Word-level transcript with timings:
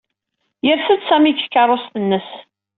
Yers-d 0.65 1.01
Sami 1.05 1.31
seg 1.33 1.41
tkeṛṛust-nnes. 1.45 2.29